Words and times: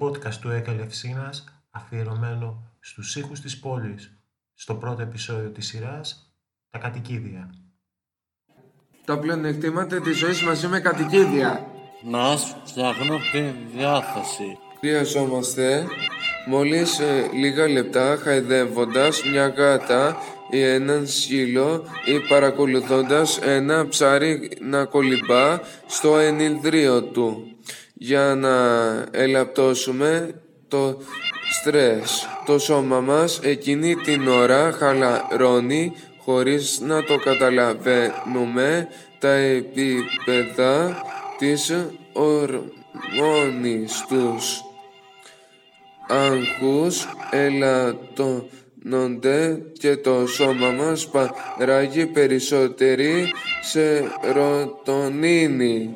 podcast 0.00 0.34
του 0.34 0.50
Έκα 0.50 0.72
Λευσίνας 0.72 1.44
αφιερωμένο 1.70 2.76
στους 2.80 3.16
ήχους 3.16 3.40
της 3.40 3.58
πόλης 3.58 4.18
στο 4.54 4.74
πρώτο 4.74 5.02
επεισόδιο 5.02 5.50
της 5.50 5.66
σειράς 5.66 6.32
«Τα 6.70 6.78
κατοικίδια». 6.78 7.54
Τα 9.04 9.18
πλεονεκτήματα 9.18 10.00
της 10.00 10.18
ζωής 10.18 10.42
μαζί 10.42 10.66
με 10.66 10.80
κατοικίδια. 10.80 11.66
Μας 12.02 12.56
φτιάχνω 12.64 13.16
τη 13.32 13.40
διάθεση. 13.76 14.58
Χρειαζόμαστε 14.78 15.86
μόλις 16.46 16.98
ε, 16.98 17.30
λίγα 17.32 17.68
λεπτά 17.68 18.16
χαϊδεύοντας 18.22 19.22
μια 19.24 19.48
γάτα 19.48 20.16
ή 20.50 20.62
έναν 20.62 21.06
σκύλο 21.06 21.84
ή 22.04 22.20
παρακολουθώντας 22.28 23.38
ένα 23.38 23.88
ψάρι 23.88 24.50
να 24.60 24.84
κολυμπά 24.84 25.60
στο 25.86 26.18
ενηλδρίο 26.18 27.02
του 27.02 27.56
για 27.98 28.34
να 28.34 28.56
ελαπτώσουμε 29.10 30.34
το 30.68 30.98
στρες. 31.60 32.28
Το 32.46 32.58
σώμα 32.58 33.00
μας 33.00 33.40
εκείνη 33.42 33.94
την 33.94 34.28
ώρα 34.28 34.72
χαλαρώνει 34.72 35.92
χωρίς 36.18 36.80
να 36.80 37.04
το 37.04 37.16
καταλαβαίνουμε 37.16 38.88
τα 39.18 39.32
επίπεδα 39.32 41.02
της 41.38 41.72
ορμόνης 42.12 44.04
τους. 44.08 44.62
Αγχούς 46.08 47.08
ελαττώνονται 47.30 48.52
και 49.78 49.96
το 49.96 50.26
σώμα 50.26 50.70
μας 50.70 51.08
παράγει 51.08 52.06
περισσότερη 52.06 53.32
σερωτονίνη. 54.22 55.94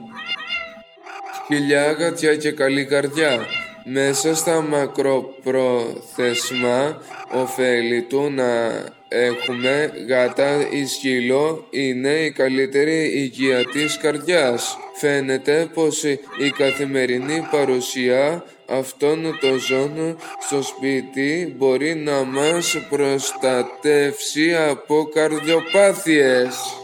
Χιλιά 1.55 1.93
γατιά 1.93 2.37
και 2.37 2.51
καλή 2.51 2.85
καρδιά. 2.85 3.47
Μέσα 3.85 4.35
στα 4.35 4.61
μακροπρόθεσμα 4.61 7.03
ωφέλη 7.33 8.03
του 8.03 8.31
να 8.31 8.85
έχουμε 9.09 9.93
γάτα 10.09 10.69
ή 10.71 10.87
σκύλο 10.87 11.67
είναι 11.71 12.09
η 12.09 12.31
καλύτερη 12.31 13.13
υγεία 13.15 13.65
της 13.65 13.99
καρδιάς. 13.99 14.79
Φαίνεται 14.95 15.69
πως 15.75 16.03
η 16.39 16.51
καθημερινή 16.57 17.47
παρουσία 17.51 18.45
αυτών 18.67 19.39
των 19.41 19.59
ζώων 19.59 20.17
στο 20.47 20.63
σπίτι 20.63 21.55
μπορεί 21.59 21.95
να 21.95 22.25
μας 22.25 22.87
προστατεύσει 22.89 24.55
από 24.55 25.09
καρδιοπάθειες. 25.15 26.82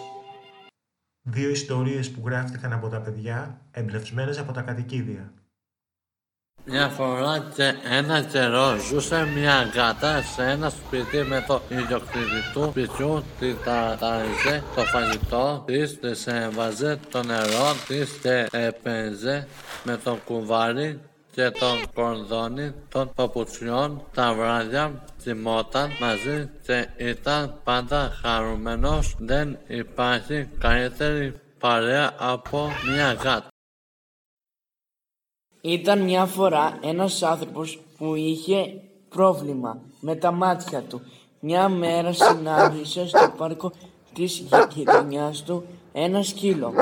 Δύο 1.30 1.48
ιστορίες 1.50 2.10
που 2.10 2.22
γράφτηκαν 2.26 2.72
από 2.72 2.88
τα 2.88 3.00
παιδιά, 3.00 3.60
εμπνευσμένες 3.70 4.38
από 4.38 4.52
τα 4.52 4.60
κατοικίδια. 4.60 5.32
Μια 6.64 6.88
φορά 6.88 7.50
και 7.54 7.74
ένα 7.90 8.22
καιρό 8.22 8.76
ζούσε 8.90 9.26
μια 9.34 9.62
γάτα 9.74 10.22
σε 10.22 10.42
ένα 10.42 10.70
σπίτι 10.70 11.22
με 11.22 11.44
το 11.46 11.60
ιδιοκτήτη 11.68 12.52
του 12.52 12.68
σπιτιού 12.70 13.22
τη 13.38 13.54
τάριζε 13.98 14.62
το 14.74 14.82
φαγητό 14.82 15.62
της, 15.66 16.00
της 16.00 16.26
έβαζε 16.26 16.98
το 17.10 17.22
νερό 17.22 17.74
της 17.86 18.18
και 18.22 18.48
έπαιζε 18.50 19.46
με 19.84 19.96
το 20.04 20.18
κουβάρι 20.24 21.00
και 21.38 21.50
τον 21.50 21.92
κορδόνι 21.94 22.74
των 22.88 23.12
παπουτσιών 23.14 24.02
τα 24.14 24.34
βράδια 24.34 25.04
κοιμόταν 25.22 25.90
μαζί 26.00 26.50
και 26.62 26.88
ήταν 26.96 27.60
πάντα 27.64 28.10
χαρούμενος 28.22 29.14
δεν 29.18 29.58
υπάρχει 29.66 30.48
καλύτερη 30.58 31.40
παρέα 31.58 32.14
από 32.18 32.68
μια 32.92 33.12
γάτα. 33.12 33.48
Ήταν 35.60 36.02
μια 36.02 36.26
φορά 36.26 36.78
ένας 36.82 37.22
άνθρωπος 37.22 37.80
που 37.98 38.14
είχε 38.14 38.80
πρόβλημα 39.08 39.80
με 40.00 40.14
τα 40.14 40.30
μάτια 40.30 40.82
του. 40.82 41.00
Μια 41.40 41.68
μέρα 41.68 42.12
συνάντησε 42.12 43.06
στο 43.06 43.34
πάρκο 43.36 43.72
της 44.14 44.44
γειτονιάς 44.74 45.42
του 45.42 45.64
ένα 45.92 46.22
σκύλο. 46.22 46.72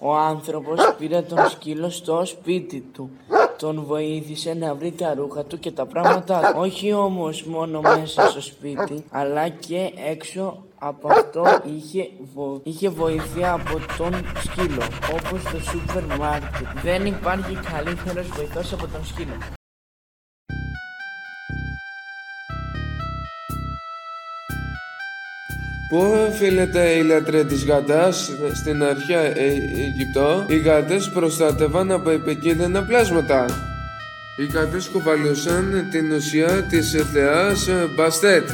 Ο 0.00 0.16
άνθρωπος 0.16 0.94
πήρε 0.98 1.22
τον 1.22 1.48
σκύλο 1.48 1.90
στο 1.90 2.24
σπίτι 2.24 2.80
του. 2.80 3.10
Τον 3.58 3.84
βοήθησε 3.86 4.54
να 4.54 4.74
βρει 4.74 4.92
τα 4.92 5.14
ρούχα 5.14 5.44
του 5.44 5.58
και 5.58 5.70
τα 5.70 5.86
πράγματά 5.86 6.40
του. 6.40 6.52
Όχι 6.56 6.92
όμως 6.92 7.42
μόνο 7.42 7.80
μέσα 7.80 8.28
στο 8.28 8.40
σπίτι, 8.40 9.04
αλλά 9.10 9.48
και 9.48 9.92
έξω 10.08 10.64
από 10.78 11.08
αυτό 11.08 11.44
είχε, 11.76 12.08
βο... 12.34 12.60
είχε 12.62 12.88
βοήθεια 12.88 13.52
από 13.52 13.78
τον 13.98 14.14
σκύλο, 14.42 14.82
όπως 15.12 15.42
το 15.52 15.60
σούπερ 15.60 16.16
μάρκετ. 16.18 16.66
Δεν 16.82 17.06
υπάρχει 17.06 17.54
καλύτερος 17.72 18.28
βοηθός 18.28 18.72
από 18.72 18.86
τον 18.86 19.04
σκύλο. 19.04 19.57
Πού 25.88 26.26
οφείλεται 26.28 26.90
η 26.90 27.02
λατρεία 27.02 27.44
της 27.44 27.64
γάτας 27.64 28.30
στην 28.54 28.82
αρχαία 28.82 29.38
Αιγυπτό; 29.38 30.44
Οι 30.48 30.58
γάτες 30.58 31.10
προστάτευαν 31.10 31.92
από 31.92 32.10
επικίνδυνα 32.10 32.82
πλάσματα. 32.82 33.46
Οι 34.36 34.46
γάτες 34.46 34.88
κουβαλούσαν 34.88 35.88
την 35.90 36.12
ουσία 36.12 36.62
της 36.70 36.96
θεάς 37.12 37.68
Μπαστέτ. 37.96 38.48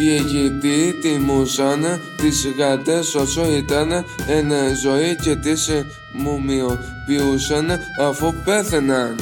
Οι 0.00 0.14
Αιγύπτιοι 0.14 0.94
τιμούσαν 1.02 2.00
τις 2.16 2.46
γάτες 2.58 3.14
όσο 3.14 3.52
ήταν 3.56 3.90
εν 4.26 4.76
ζωή 4.82 5.16
και 5.16 5.36
τις 5.36 5.70
μουμιοποιούσαν 6.12 7.78
αφού 8.00 8.34
πέθαιναν. 8.44 9.16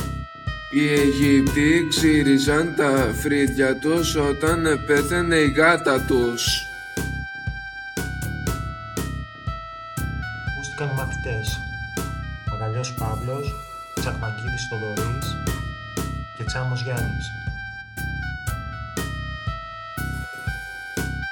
Οι 0.79 0.89
Αιγύπτιοι 0.93 1.89
ξύριζαν 1.89 2.75
τα 2.77 3.15
φρύδια 3.23 3.77
τους 3.77 4.15
όταν 4.15 4.85
πέθαινε 4.87 5.37
η 5.37 5.51
γάτα 5.51 6.01
τους. 6.01 6.67
Ακούστηκαν 10.49 10.89
οι 10.89 10.95
μαθητές; 10.95 11.61
Παγκαλιός 12.51 12.95
Παύλος, 12.95 13.55
Τσακμακίδης 14.01 14.67
Θοδωρής 14.71 15.27
και 16.37 16.45
Τσάμος 16.45 16.83
Γιάννης. 16.83 17.27